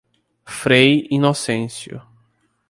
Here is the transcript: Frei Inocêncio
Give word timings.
Frei 0.59 1.05
Inocêncio 1.11 2.01